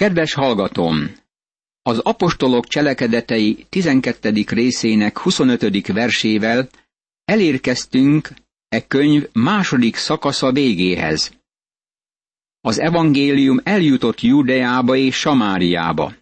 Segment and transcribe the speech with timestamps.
[0.00, 1.14] Kedves hallgatom!
[1.82, 4.44] Az apostolok cselekedetei 12.
[4.46, 5.86] részének 25.
[5.86, 6.68] versével
[7.24, 8.28] elérkeztünk
[8.68, 11.32] e könyv második szakasza végéhez.
[12.60, 16.14] Az evangélium eljutott Judeába és Samáriába.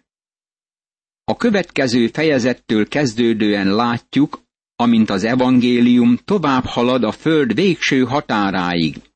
[1.23, 4.41] A következő fejezettől kezdődően látjuk,
[4.75, 9.08] amint az evangélium tovább halad a föld végső határáig.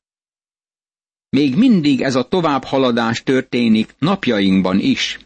[1.34, 5.18] Még mindig ez a továbbhaladás történik napjainkban is.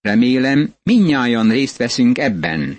[0.00, 2.78] Remélem, minnyáján részt veszünk ebben.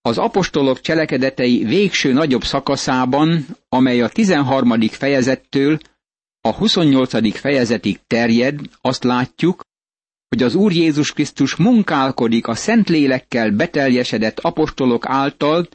[0.00, 4.80] Az apostolok cselekedetei végső nagyobb szakaszában, amely a 13.
[4.80, 5.78] fejezettől
[6.40, 7.38] a 28.
[7.38, 9.60] fejezetig terjed, azt látjuk,
[10.28, 15.68] hogy az Úr Jézus Krisztus munkálkodik a Szentlélekkel beteljesedett apostolok által,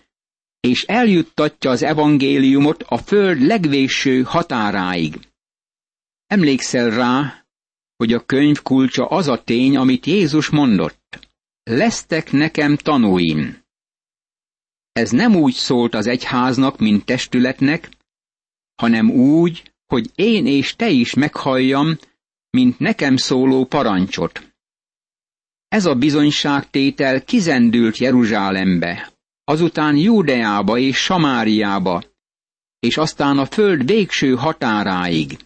[0.66, 5.20] és eljuttatja az evangéliumot a föld legvéső határáig.
[6.28, 7.46] Emlékszel rá,
[7.96, 11.30] hogy a könyv kulcsa az a tény, amit Jézus mondott.
[11.64, 13.63] Lesztek nekem tanúim.
[14.91, 17.90] Ez nem úgy szólt az egyháznak, mint testületnek,
[18.76, 21.98] hanem úgy, hogy én és te is meghalljam,
[22.49, 24.54] mint nekem szóló parancsot.
[25.68, 29.15] Ez a bizonyságtétel kizendült Jeruzsálembe,
[29.46, 32.04] azután Júdeába és Samáriába,
[32.79, 35.37] és aztán a föld végső határáig.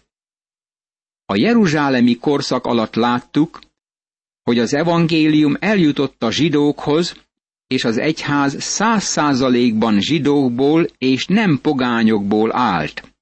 [1.24, 3.58] A jeruzsálemi korszak alatt láttuk,
[4.42, 7.14] hogy az evangélium eljutott a zsidókhoz,
[7.66, 13.14] és az egyház száz százalékban zsidókból és nem pogányokból állt.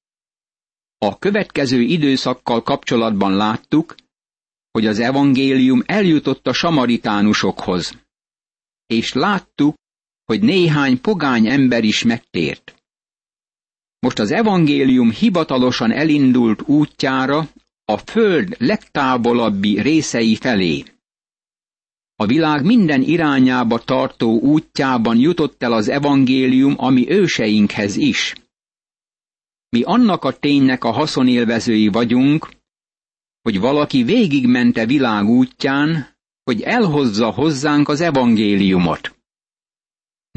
[0.99, 3.95] A következő időszakkal kapcsolatban láttuk,
[4.71, 7.93] hogy az evangélium eljutott a samaritánusokhoz,
[8.87, 9.77] és láttuk,
[10.29, 12.75] hogy néhány pogány ember is megtért.
[13.99, 17.49] Most az evangélium hivatalosan elindult útjára
[17.85, 20.85] a föld legtávolabbi részei felé.
[22.17, 28.35] A világ minden irányába tartó útjában jutott el az evangélium, ami őseinkhez is.
[29.69, 32.49] Mi annak a ténynek a haszonélvezői vagyunk,
[33.43, 39.18] hogy valaki végigmente világ útján, hogy elhozza hozzánk az evangéliumot.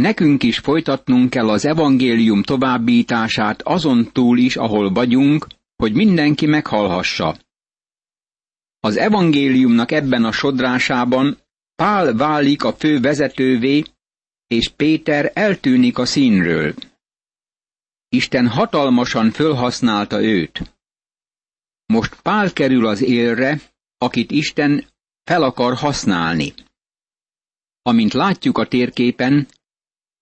[0.02, 7.38] Nekünk is folytatnunk kell az evangélium továbbítását azon túl is, ahol vagyunk, hogy mindenki meghallhassa.
[8.80, 11.38] Az evangéliumnak ebben a sodrásában
[11.76, 13.84] Pál válik a fő vezetővé,
[14.48, 16.74] és Péter eltűnik a színről.
[18.10, 20.76] Isten hatalmasan fölhasználta őt.
[21.86, 23.62] Most Pál kerül az élre,
[23.98, 24.86] akit Isten
[25.24, 26.54] fel akar használni.
[27.82, 29.48] Amint látjuk a térképen,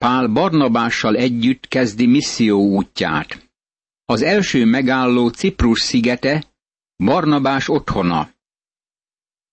[0.06, 3.50] Pál Barnabással együtt kezdi misszió útját.
[4.06, 6.46] Az első megálló Ciprus szigete,
[7.04, 8.30] Barnabás otthona.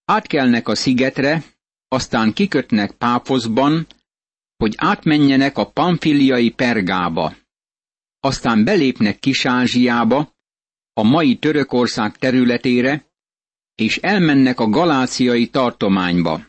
[0.05, 1.45] Átkelnek a szigetre,
[1.89, 3.87] aztán kikötnek Páfoszban,
[4.57, 7.35] hogy átmenjenek a pamfiliai Pergába.
[8.21, 10.35] Aztán belépnek Kis-Ázsiába,
[10.93, 13.07] a mai Törökország területére,
[13.75, 16.41] és elmennek a galáciai tartományba.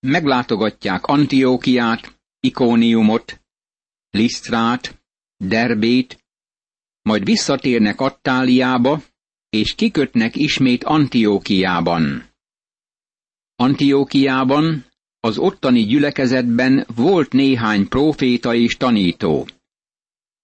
[0.00, 2.14] Meglátogatják Antiókiát,
[2.44, 3.40] Ikóniumot,
[4.10, 5.02] Lisztrát,
[5.36, 6.24] Derbét,
[7.02, 9.02] majd visszatérnek Attáliába,
[9.48, 12.30] és kikötnek ismét Antiókiában.
[13.54, 14.84] Antiókiában,
[15.20, 19.48] az ottani gyülekezetben volt néhány próféta és tanító.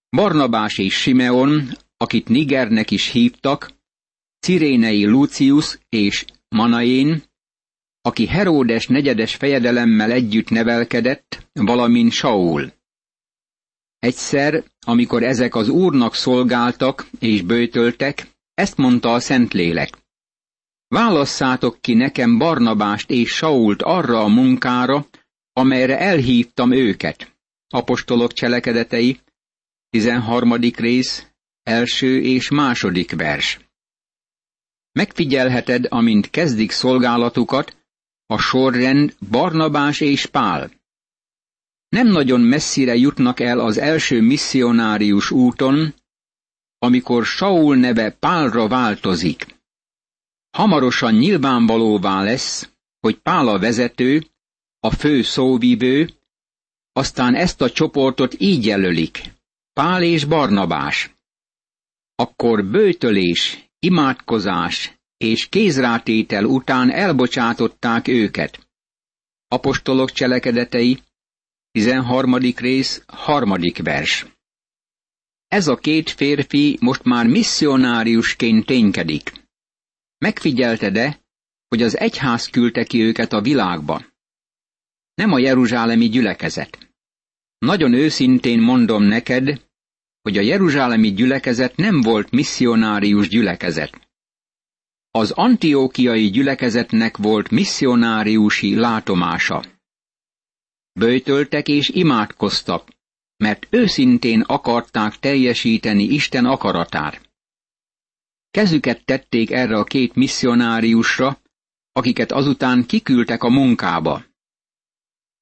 [0.09, 3.71] Barnabás és Simeon, akit Nigernek is hívtak,
[4.39, 7.23] Cirénei Lucius és Manaén,
[8.03, 12.73] aki Heródes negyedes fejedelemmel együtt nevelkedett, valamint Saul.
[13.99, 19.99] Egyszer, amikor ezek az úrnak szolgáltak és bőtöltek, ezt mondta a Szentlélek.
[20.89, 25.07] Válasszátok ki nekem Barnabást és Sault arra a munkára,
[25.53, 27.37] amelyre elhívtam őket.
[27.69, 29.21] Apostolok cselekedetei,
[29.91, 30.55] 13.
[30.77, 31.27] rész,
[31.63, 33.59] első és második vers.
[34.93, 37.77] Megfigyelheted, amint kezdik szolgálatukat,
[38.31, 40.71] a sorrend Barnabás és Pál.
[41.89, 45.95] Nem nagyon messzire jutnak el az első misszionárius úton,
[46.79, 49.47] amikor Saul neve Pálra változik.
[50.51, 54.27] Hamarosan nyilvánvalóvá lesz, hogy Pál a vezető,
[54.81, 56.11] a fő szóvivő,
[56.93, 59.33] aztán ezt a csoportot így jelölik,
[59.73, 61.15] Pál és Barnabás.
[62.15, 68.69] Akkor bőtölés, imádkozás, és kézrátétel után elbocsátották őket.
[69.49, 71.03] Apostolok cselekedetei,
[71.71, 72.35] 13.
[72.37, 74.27] rész, harmadik vers.
[75.47, 79.33] Ez a két férfi most már misszionáriusként ténykedik.
[80.19, 81.21] Megfigyelte de,
[81.69, 84.05] hogy az egyház küldte ki őket a világba.
[85.15, 86.93] Nem a jeruzsálemi gyülekezet.
[87.59, 89.69] Nagyon őszintén mondom neked,
[90.23, 94.10] hogy a jeruzsálemi gyülekezet nem volt misszionárius gyülekezet.
[95.11, 99.65] Az antiókiai gyülekezetnek volt misszionáriusi látomása.
[100.93, 102.89] Böjtöltek és imádkoztak,
[103.37, 107.31] mert őszintén akarták teljesíteni Isten akaratát.
[108.51, 111.41] Kezüket tették erre a két misszionáriusra,
[111.93, 114.25] akiket azután kiküldtek a munkába.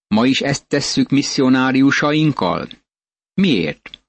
[0.07, 2.69] Ma is ezt tesszük misszionáriusainkkal?
[3.35, 4.03] Miért?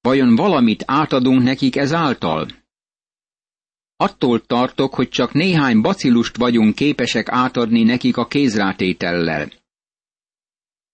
[0.00, 2.59] Vajon valamit átadunk nekik ezáltal?
[4.00, 9.52] Attól tartok, hogy csak néhány bacilust vagyunk képesek átadni nekik a kézrátétellel.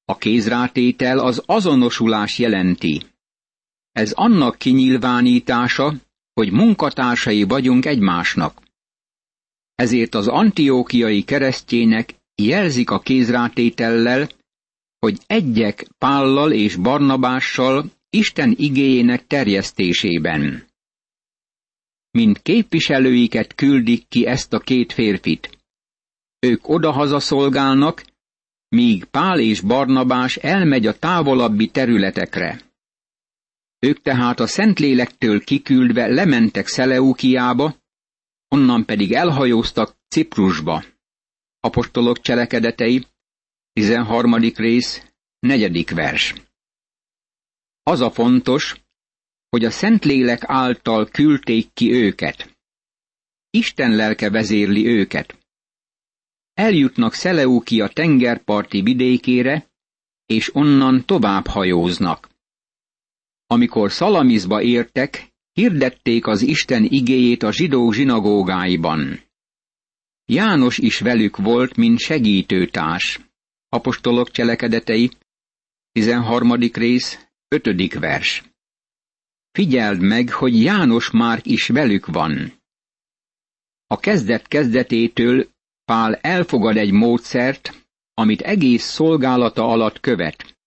[0.05, 3.03] A kézrátétel az azonosulás jelenti.
[3.93, 5.95] Ez annak kinyilvánítása,
[6.33, 8.63] hogy munkatársai vagyunk egymásnak.
[9.75, 14.29] Ezért az antiókiai keresztjének jelzik a kézrátétellel,
[14.99, 20.65] hogy egyek Pállal és Barnabással Isten igéjének terjesztésében.
[22.17, 25.59] Mint képviselőiket küldik ki ezt a két férfit.
[26.39, 28.05] Ők odahaza szolgálnak,
[28.69, 32.61] míg Pál és Barnabás elmegy a távolabbi területekre.
[33.79, 37.77] Ők tehát a Szentlélektől kiküldve lementek Szeleukiába,
[38.49, 40.85] onnan pedig elhajóztak Ciprusba.
[41.61, 43.07] Apostolok cselekedetei,
[43.73, 44.35] 13.
[44.55, 45.95] rész, 4.
[45.95, 46.35] vers.
[47.83, 48.86] Az a fontos,
[49.49, 52.57] hogy a Szentlélek által küldték ki őket.
[53.51, 55.39] Isten lelke vezérli őket.
[56.55, 59.71] Eljutnak Szeleukia tengerparti vidékére,
[60.27, 62.29] és onnan tovább hajóznak.
[63.47, 69.21] Amikor Szalamizba értek, hirdették az Isten igéjét a zsidó zsinagógáiban.
[70.25, 73.21] János is velük volt, mint segítőtárs.
[73.69, 75.11] Apostolok cselekedetei,
[75.93, 76.53] 13.
[76.73, 77.99] rész, 5.
[77.99, 78.43] vers.
[79.57, 82.53] Figyeld meg, hogy János már is velük van.
[83.87, 85.49] A kezdet kezdetétől
[85.85, 90.59] Pál elfogad egy módszert, amit egész szolgálata alatt követ.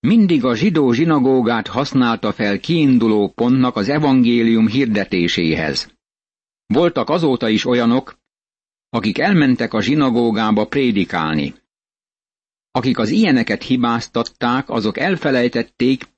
[0.00, 5.92] Mindig a zsidó zsinagógát használta fel kiinduló pontnak az evangélium hirdetéséhez.
[6.66, 8.18] Voltak azóta is olyanok,
[8.88, 11.54] akik elmentek a zsinagógába prédikálni.
[12.70, 16.08] Akik az ilyeneket hibáztatták, azok elfelejtették,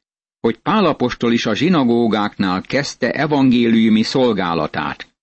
[0.43, 5.15] hogy Pálapostól is a zsinagógáknál kezdte evangéliumi szolgálatát.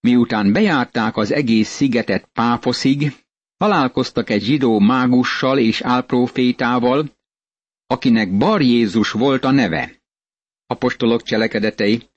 [0.00, 3.12] Miután bejárták az egész szigetet Páfoszig,
[3.56, 7.16] találkoztak egy zsidó mágussal és álprofétával,
[7.86, 10.02] akinek Bar Jézus volt a neve.
[10.66, 12.08] Apostolok cselekedetei,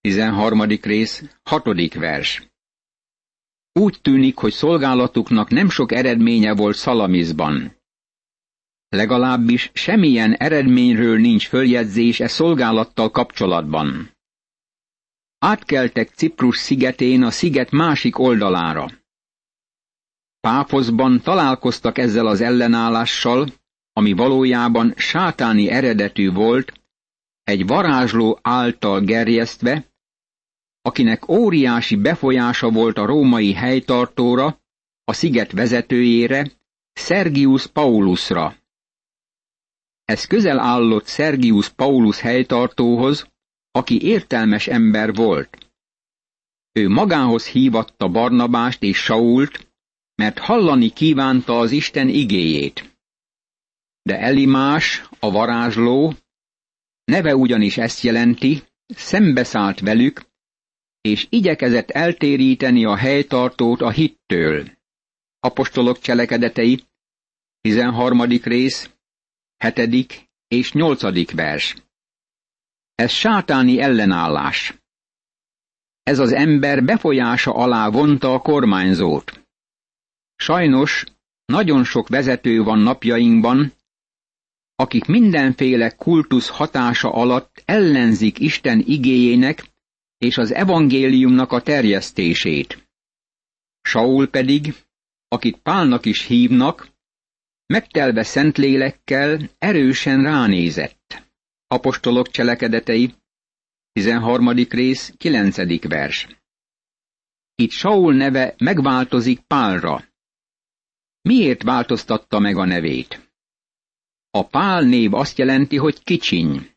[0.00, 0.62] 13.
[0.62, 1.94] rész, 6.
[1.94, 2.50] vers.
[3.72, 7.79] Úgy tűnik, hogy szolgálatuknak nem sok eredménye volt Szalamizban.
[8.90, 14.10] Legalábbis semmilyen eredményről nincs följegyzés e szolgálattal kapcsolatban.
[15.38, 18.90] Átkeltek Ciprus szigetén a sziget másik oldalára.
[20.40, 23.52] Páfoszban találkoztak ezzel az ellenállással,
[23.92, 26.72] ami valójában sátáni eredetű volt,
[27.42, 29.84] egy varázsló által gerjesztve,
[30.82, 34.60] akinek óriási befolyása volt a római helytartóra,
[35.04, 36.50] a sziget vezetőjére,
[36.92, 38.59] Sergius Paulusra.
[40.10, 43.30] Ez közel állott Sergius Paulus helytartóhoz,
[43.70, 45.72] aki értelmes ember volt.
[46.72, 49.72] Ő magához hívatta Barnabást és Sault,
[50.14, 52.98] mert hallani kívánta az Isten igéjét.
[54.02, 56.14] De Elimás, a varázsló,
[57.04, 60.22] neve ugyanis ezt jelenti, szembeszállt velük,
[61.00, 64.70] és igyekezett eltéríteni a helytartót a hittől.
[65.40, 66.84] Apostolok cselekedetei,
[67.60, 68.22] 13.
[68.42, 68.90] rész,
[69.64, 70.30] 7.
[70.48, 71.32] és 8.
[71.32, 71.74] vers.
[72.94, 74.74] Ez sátáni ellenállás.
[76.02, 79.40] Ez az ember befolyása alá vonta a kormányzót.
[80.36, 81.04] Sajnos
[81.44, 83.72] nagyon sok vezető van napjainkban,
[84.74, 89.64] akik mindenféle kultusz hatása alatt ellenzik Isten igéjének
[90.18, 92.88] és az evangéliumnak a terjesztését.
[93.82, 94.74] Saul pedig,
[95.28, 96.89] akit Pálnak is hívnak,
[97.70, 101.22] megtelve szentlélekkel erősen ránézett.
[101.66, 103.14] Apostolok cselekedetei,
[103.92, 104.48] 13.
[104.68, 105.88] rész, 9.
[105.88, 106.28] vers.
[107.54, 110.04] Itt Saul neve megváltozik Pálra.
[111.22, 113.32] Miért változtatta meg a nevét?
[114.30, 116.70] A Pál név azt jelenti, hogy kicsiny.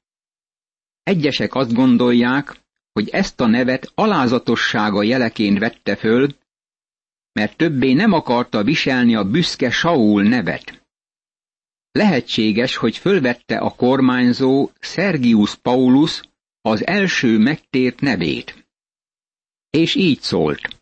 [1.03, 6.35] Egyesek azt gondolják, hogy ezt a nevet alázatossága jeleként vette föl,
[7.31, 10.81] mert többé nem akarta viselni a büszke Saul nevet.
[11.99, 16.21] Lehetséges, hogy fölvette a kormányzó Sergius Paulus
[16.61, 18.67] az első megtért nevét.
[19.69, 20.81] És így szólt.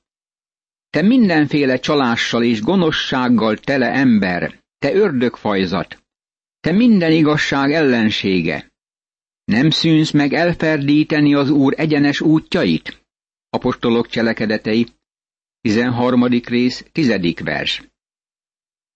[0.90, 6.04] Te mindenféle csalással és gonoszsággal tele ember, te ördögfajzat,
[6.60, 8.72] te minden igazság ellensége.
[9.44, 13.06] Nem szűnsz meg elferdíteni az Úr egyenes útjait?
[13.50, 14.88] Apostolok cselekedetei,
[15.62, 16.28] 13.
[16.28, 17.34] rész, 10.
[17.44, 17.91] vers.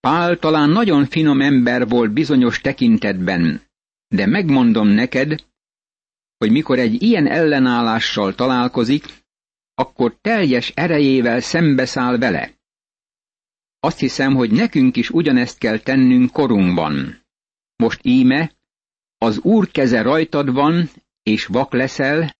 [0.05, 3.61] Pál talán nagyon finom ember volt bizonyos tekintetben,
[4.07, 5.45] de megmondom neked,
[6.37, 9.05] hogy mikor egy ilyen ellenállással találkozik,
[9.73, 12.51] akkor teljes erejével szembeszáll vele.
[13.79, 17.21] Azt hiszem, hogy nekünk is ugyanezt kell tennünk korunkban.
[17.75, 18.51] Most íme,
[19.17, 20.89] az Úr keze rajtad van,
[21.23, 22.35] és vak leszel,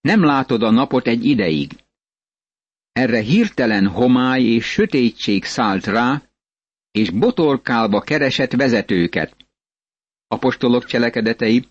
[0.00, 1.72] nem látod a napot egy ideig.
[2.92, 6.27] Erre hirtelen homály és sötétség szállt rá,
[6.98, 9.36] és botorkálva keresett vezetőket.
[10.26, 11.68] Apostolok cselekedetei,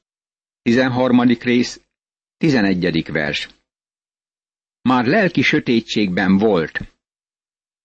[0.62, 1.22] 13.
[1.22, 1.82] rész,
[2.38, 3.12] 11.
[3.12, 3.50] vers.
[4.82, 6.80] Már lelki sötétségben volt.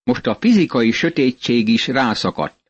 [0.04, 2.60] Most a fizikai sötétség is rászakadt.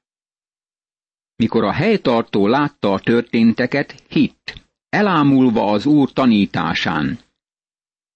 [1.36, 4.54] Mikor a helytartó látta a történteket, hitt,
[4.88, 7.18] elámulva az Úr tanításán.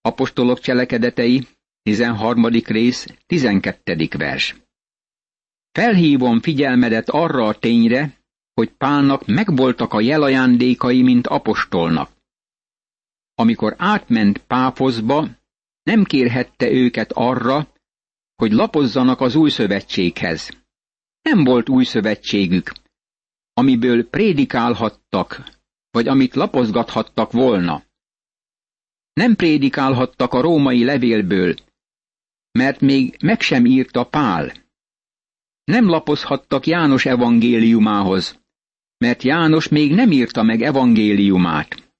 [0.00, 1.46] Apostolok cselekedetei,
[1.82, 2.46] 13.
[2.46, 4.08] rész, 12.
[4.18, 4.65] vers.
[5.76, 8.18] Felhívom figyelmedet arra a tényre,
[8.54, 12.10] hogy Pálnak megvoltak a jelajándékai, mint apostolnak.
[13.34, 15.28] Amikor átment Páfoszba,
[15.82, 17.72] nem kérhette őket arra,
[18.36, 20.50] hogy lapozzanak az új szövetséghez.
[21.22, 22.72] Nem volt új szövetségük,
[23.52, 25.44] amiből prédikálhattak,
[25.90, 27.82] vagy amit lapozgathattak volna.
[29.12, 31.54] Nem prédikálhattak a római levélből,
[32.52, 34.65] mert még meg sem írta Pál.
[35.66, 38.38] Nem lapozhattak János evangéliumához,
[38.98, 41.92] mert János még nem írta meg evangéliumát.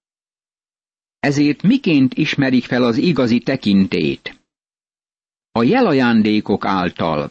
[1.19, 4.41] Ezért miként ismerik fel az igazi tekintét?
[5.51, 7.31] A jelajándékok által.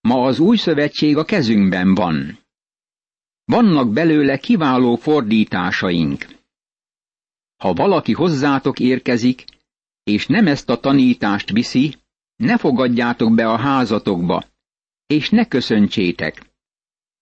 [0.00, 2.38] Ma az új szövetség a kezünkben van.
[3.44, 6.26] Vannak belőle kiváló fordításaink.
[7.56, 9.44] Ha valaki hozzátok érkezik,
[10.02, 11.94] és nem ezt a tanítást viszi,
[12.36, 14.47] ne fogadjátok be a házatokba,
[15.08, 16.42] és ne köszöntsétek.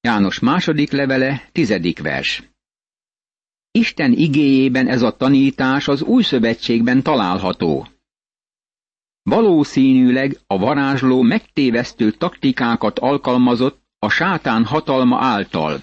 [0.00, 2.42] János második levele, tizedik vers.
[3.70, 7.88] Isten igéjében ez a tanítás az új szövetségben található.
[9.22, 15.82] Valószínűleg a varázsló megtévesztő taktikákat alkalmazott a sátán hatalma által.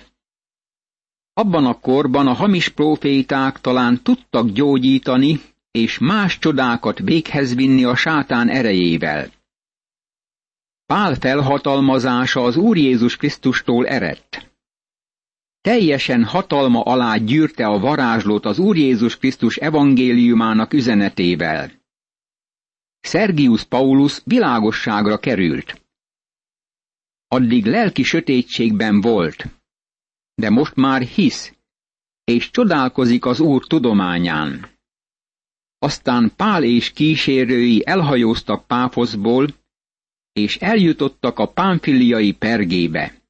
[1.34, 5.40] Abban a korban a hamis proféták talán tudtak gyógyítani
[5.72, 9.32] és más csodákat véghez vinni a sátán erejével.
[10.94, 14.52] Pál felhatalmazása az Úr Jézus Krisztustól eredt.
[15.62, 21.72] Teljesen hatalma alá gyűrte a varázslót az Úr Jézus Krisztus evangéliumának üzenetével.
[23.00, 25.82] Sergius Paulus világosságra került.
[27.28, 29.46] Addig lelki sötétségben volt,
[30.36, 31.54] de most már hisz,
[32.24, 34.70] és csodálkozik az Úr tudományán.
[35.78, 39.62] Aztán Pál és kísérői elhajóztak Páfoszból,
[40.34, 43.22] és eljutottak a pánfiliai pergébe.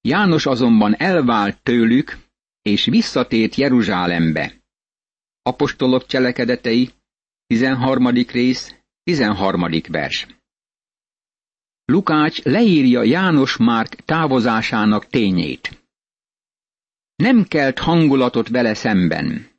[0.00, 2.18] János azonban elvált tőlük,
[2.62, 4.54] és visszatért Jeruzsálembe.
[5.42, 6.90] Apostolok cselekedetei,
[7.46, 8.06] 13.
[8.06, 9.66] rész, 13.
[9.88, 10.26] vers.
[11.84, 15.82] Lukács leírja János Márk távozásának tényét.
[17.14, 19.50] Nem kelt hangulatot vele szemben.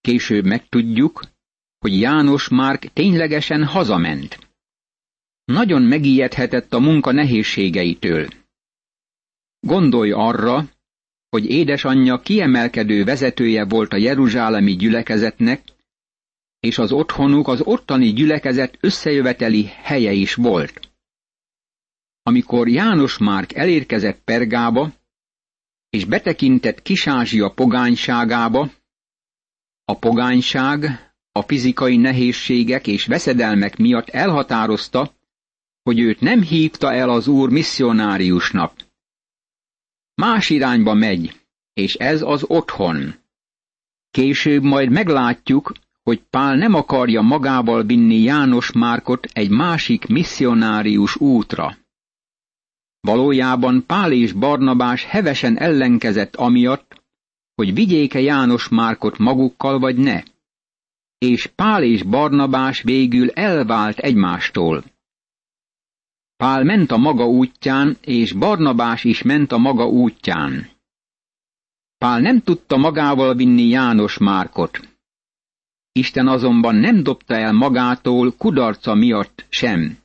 [0.00, 1.24] Később megtudjuk,
[1.78, 4.43] hogy János Márk ténylegesen hazament.
[5.44, 8.28] Nagyon megijedhetett a munka nehézségeitől.
[9.60, 10.68] Gondolj arra,
[11.28, 15.62] hogy édesanyja kiemelkedő vezetője volt a jeruzsálemi gyülekezetnek,
[16.60, 20.92] és az otthonuk az ottani gyülekezet összejöveteli helye is volt.
[22.22, 24.92] Amikor János Márk elérkezett Pergába,
[25.90, 28.70] és betekintett Kisázsia pogányságába,
[29.84, 30.84] a pogányság
[31.32, 35.12] a fizikai nehézségek és veszedelmek miatt elhatározta,
[35.84, 38.72] hogy őt nem hívta el az úr misszionáriusnak.
[40.14, 41.40] Más irányba megy,
[41.72, 43.14] és ez az otthon.
[44.10, 45.72] Később majd meglátjuk,
[46.02, 51.76] hogy Pál nem akarja magával vinni János Márkot egy másik misszionárius útra.
[53.00, 57.02] Valójában Pál és Barnabás hevesen ellenkezett amiatt,
[57.54, 60.22] hogy vigyéke János Márkot magukkal vagy ne.
[61.18, 64.84] És Pál és Barnabás végül elvált egymástól.
[66.36, 70.68] Pál ment a maga útján, és Barnabás is ment a maga útján.
[71.98, 74.88] Pál nem tudta magával vinni János Márkot.
[75.92, 79.98] Isten azonban nem dobta el magától kudarca miatt sem.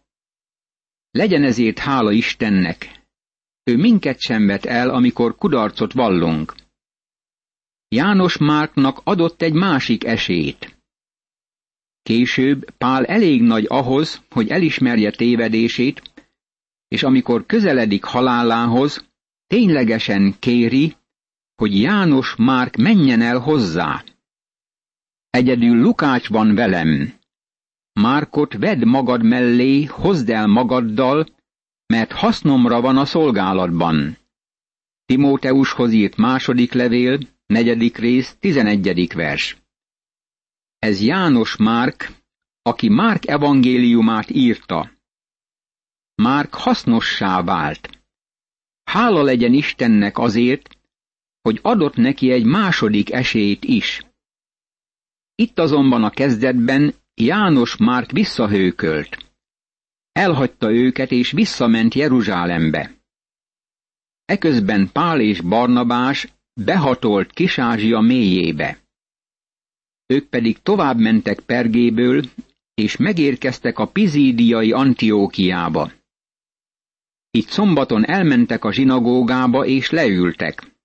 [1.11, 2.99] Legyen ezért hála Istennek.
[3.63, 6.55] Ő minket sem vet el, amikor kudarcot vallunk.
[7.87, 10.77] János Márknak adott egy másik esélyt.
[12.01, 16.08] Később Pál elég nagy ahhoz, hogy elismerje tévedését,
[16.89, 19.05] és amikor közeledik halálához,
[19.47, 20.95] ténylegesen kéri,
[21.55, 24.03] hogy János Márk menjen el hozzá.
[25.29, 27.13] Egyedül Lukács van velem.
[27.93, 31.27] Márkot vedd magad mellé, hozd el magaddal,
[31.85, 34.17] mert hasznomra van a szolgálatban.
[35.05, 39.57] Timóteushoz írt második levél, negyedik rész, tizenegyedik vers.
[40.79, 42.11] Ez János Márk,
[42.61, 44.91] aki Márk evangéliumát írta.
[46.21, 47.89] Márk hasznossá vált.
[48.83, 50.77] Hála legyen Istennek azért,
[51.41, 54.01] hogy adott neki egy második esélyt is.
[55.35, 59.17] Itt azonban a kezdetben János Márk visszahőkölt.
[60.11, 62.91] Elhagyta őket és visszament Jeruzsálembe.
[64.25, 68.77] Eközben Pál és Barnabás behatolt Kisázsia mélyébe.
[70.05, 72.23] Ők pedig tovább mentek Pergéből,
[72.73, 75.97] és megérkeztek a pizídiai Antiókiába.
[77.31, 80.77] Itt szombaton elmentek a zsinagógába és leültek.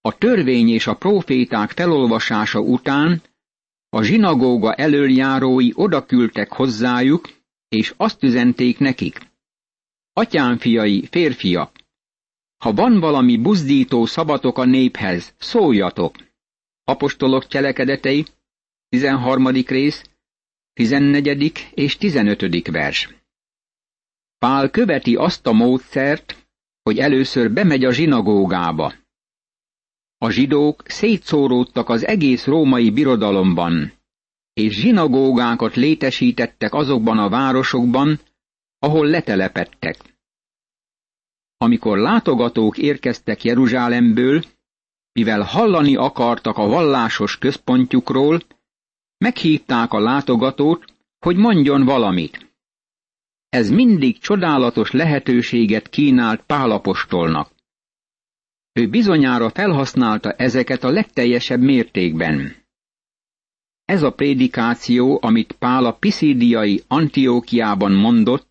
[0.00, 3.22] A törvény és a proféták felolvasása után
[3.88, 7.30] a zsinagóga elöljárói odaküldtek hozzájuk,
[7.68, 9.30] és azt üzenték nekik.
[10.12, 11.82] Atyám fiai, férfiak,
[12.62, 16.16] ha van valami buzdító szabatok a néphez, szóljatok.
[16.84, 18.24] Apostolok cselekedetei,
[18.88, 19.46] 13.
[19.48, 20.02] rész,
[20.72, 21.70] 14.
[21.74, 22.66] és 15.
[22.70, 23.21] vers.
[24.42, 26.46] Pál követi azt a módszert,
[26.82, 28.94] hogy először bemegy a zsinagógába.
[30.18, 33.92] A zsidók szétszóródtak az egész római birodalomban,
[34.52, 38.20] és zsinagógákat létesítettek azokban a városokban,
[38.78, 39.96] ahol letelepettek.
[41.56, 44.42] Amikor látogatók érkeztek Jeruzsálemből,
[45.12, 48.40] mivel hallani akartak a vallásos központjukról,
[49.18, 50.84] meghívták a látogatót,
[51.18, 52.51] hogy mondjon valamit.
[53.52, 57.50] Ez mindig csodálatos lehetőséget kínált Pálapostolnak.
[58.72, 62.56] Ő bizonyára felhasználta ezeket a legteljesebb mértékben.
[63.84, 68.48] Ez a prédikáció, amit Pál a Piszidiai Antiókiában mondott,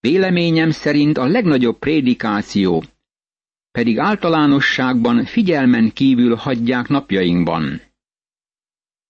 [0.00, 2.84] véleményem szerint a legnagyobb prédikáció,
[3.70, 7.80] pedig általánosságban figyelmen kívül hagyják napjainkban.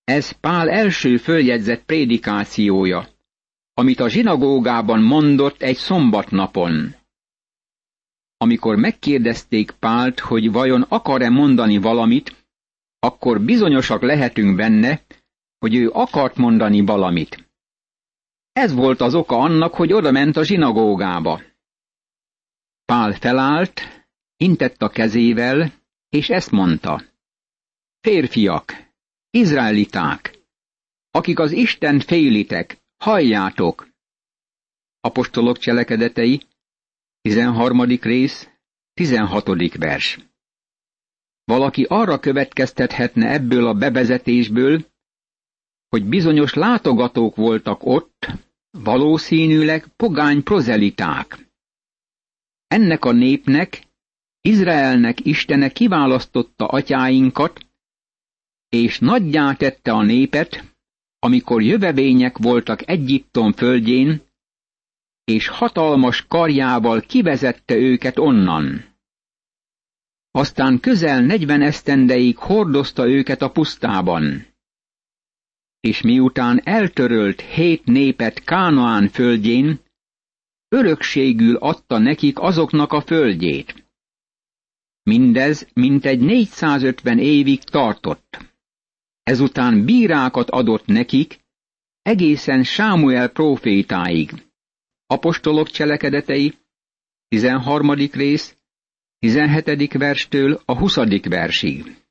[0.04, 3.15] Ez Pál első följegyzett prédikációja,
[3.78, 6.94] amit a zsinagógában mondott egy szombatnapon.
[8.36, 12.46] Amikor megkérdezték Pált, hogy vajon akar-e mondani valamit,
[12.98, 15.02] akkor bizonyosak lehetünk benne,
[15.58, 17.48] hogy ő akart mondani valamit.
[18.52, 21.40] Ez volt az oka annak, hogy oda ment a zsinagógába.
[22.84, 23.80] Pál felállt,
[24.36, 25.72] intett a kezével,
[26.08, 27.02] és ezt mondta.
[28.00, 28.72] Férfiak,
[29.30, 30.38] izraeliták,
[31.10, 33.88] akik az Isten félitek, halljátok!
[35.00, 36.42] Apostolok cselekedetei,
[37.20, 37.80] 13.
[38.00, 38.48] rész,
[38.94, 39.76] 16.
[39.76, 40.18] vers.
[41.44, 44.86] Valaki arra következtethetne ebből a bevezetésből,
[45.88, 48.26] hogy bizonyos látogatók voltak ott,
[48.70, 51.48] valószínűleg pogány prozeliták.
[52.66, 53.86] Ennek a népnek,
[54.40, 57.66] Izraelnek Istene kiválasztotta atyáinkat,
[58.68, 60.75] és nagyjá tette a népet,
[61.26, 64.22] amikor jövevények voltak Egyiptom földjén,
[65.24, 68.84] és hatalmas karjával kivezette őket onnan.
[70.30, 74.46] Aztán közel negyven esztendeig hordozta őket a pusztában.
[75.80, 79.80] És miután eltörölt hét népet Kánaán földjén,
[80.68, 83.84] örökségül adta nekik azoknak a földjét.
[85.02, 88.54] Mindez mintegy 450 évig tartott.
[89.26, 91.40] Ezután bírákat adott nekik,
[92.02, 94.30] egészen Sámuel profétáig.
[95.06, 96.54] Apostolok cselekedetei,
[97.28, 97.90] 13.
[97.92, 98.56] rész,
[99.18, 99.92] 17.
[99.92, 100.96] verstől a 20.
[101.28, 102.04] versig.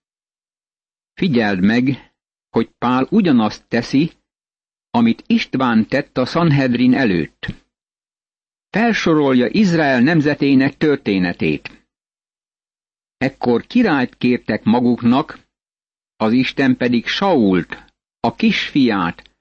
[1.14, 2.14] Figyeld meg,
[2.50, 4.12] hogy Pál ugyanazt teszi,
[4.90, 7.48] amit István tett a Sanhedrin előtt.
[8.70, 11.88] Felsorolja Izrael nemzetének történetét.
[13.18, 15.45] Ekkor királyt kértek maguknak,
[16.16, 19.36] az Isten pedig Sault, a kisfiát,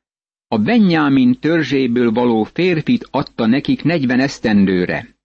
[0.48, 5.16] a Benjámin törzséből való férfit adta nekik negyven esztendőre.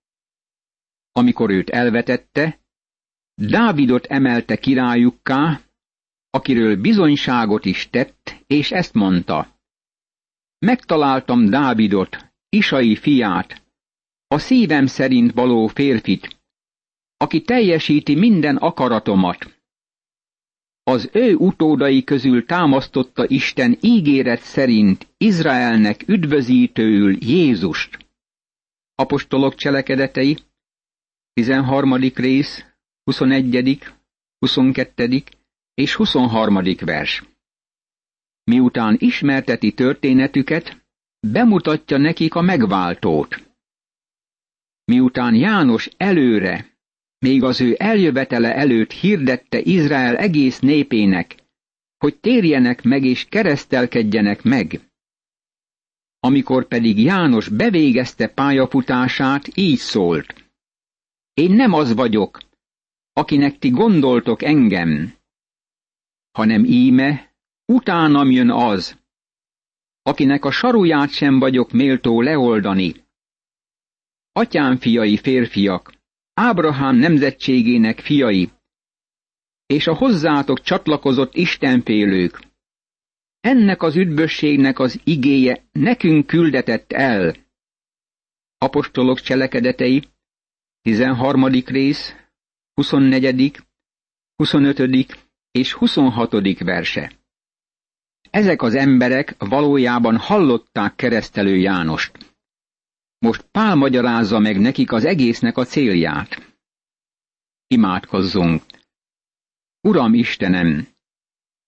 [1.11, 2.59] Amikor őt elvetette,
[3.35, 5.61] Dávidot emelte királyukká,
[6.29, 9.59] akiről bizonyságot is tett, és ezt mondta.
[10.59, 13.63] Megtaláltam Dávidot, Isai fiát,
[14.27, 16.37] a szívem szerint való férfit,
[17.17, 19.58] aki teljesíti minden akaratomat.
[20.89, 27.97] Az ő utódai közül támasztotta Isten ígéret szerint Izraelnek üdvözítőül Jézust.
[28.95, 30.37] Apostolok cselekedetei,
[31.33, 31.93] 13.
[32.15, 32.65] rész,
[33.03, 33.79] 21.,
[34.39, 35.23] 22.
[35.73, 36.59] és 23.
[36.79, 37.23] vers.
[38.43, 40.85] Miután ismerteti történetüket,
[41.27, 43.49] bemutatja nekik a megváltót.
[44.85, 46.68] Miután János előre,
[47.19, 51.35] még az ő eljövetele előtt hirdette Izrael egész népének,
[51.97, 54.79] hogy térjenek meg és keresztelkedjenek meg.
[56.19, 60.51] Amikor pedig János bevégezte pályafutását, így szólt.
[61.33, 62.39] Én nem az vagyok,
[63.13, 65.13] akinek ti gondoltok engem,
[66.31, 67.33] hanem íme,
[67.65, 68.97] utánam jön az,
[70.01, 72.93] akinek a saruját sem vagyok méltó leoldani.
[74.31, 75.98] Atyám fiai férfiak,
[76.41, 78.49] Ábrahám nemzetségének fiai,
[79.65, 82.39] és a hozzátok csatlakozott istenfélők.
[83.39, 87.35] Ennek az üdvösségnek az igéje nekünk küldetett el.
[88.57, 90.03] Apostolok cselekedetei,
[90.81, 91.45] 13.
[91.65, 92.15] rész,
[92.73, 93.59] 24.,
[94.35, 95.17] 25.
[95.51, 96.59] és 26.
[96.59, 97.11] verse.
[98.29, 102.28] Ezek az emberek valójában hallották keresztelő Jánost.
[103.19, 106.57] Most Pál magyarázza meg nekik az egésznek a célját.
[107.67, 108.63] Imádkozzunk!
[109.81, 110.87] Uram Istenem,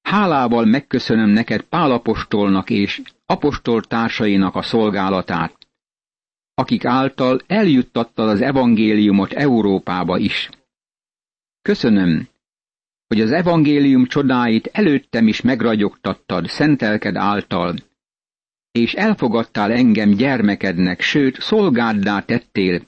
[0.02, 5.68] hálával megköszönöm neked Pál apostolnak és apostol társainak a szolgálatát,
[6.54, 10.50] akik által eljuttattad az evangéliumot Európába is.
[11.62, 12.28] Köszönöm,
[13.08, 17.76] hogy az evangélium csodáit előttem is megragyogtattad szentelked által,
[18.72, 22.84] és elfogadtál engem gyermekednek, sőt, szolgáddá tettél,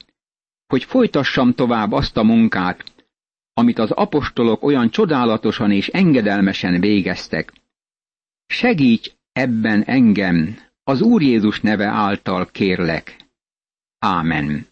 [0.66, 2.84] hogy folytassam tovább azt a munkát,
[3.54, 7.52] amit az apostolok olyan csodálatosan és engedelmesen végeztek.
[8.46, 13.16] Segíts ebben engem, az Úr Jézus neve által kérlek.
[13.98, 14.66] Ámen.